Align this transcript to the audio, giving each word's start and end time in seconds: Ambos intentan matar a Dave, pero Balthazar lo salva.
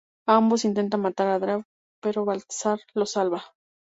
Ambos 0.27 0.65
intentan 0.65 1.01
matar 1.01 1.27
a 1.27 1.37
Dave, 1.37 1.63
pero 2.01 2.25
Balthazar 2.25 2.79
lo 2.95 3.05
salva. 3.05 3.43